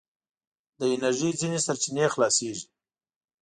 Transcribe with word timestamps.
د 0.79 0.81
انرژي 0.95 1.29
ځينې 1.39 1.59
سرچينې 1.65 2.05
خلاصیږي. 2.13 2.65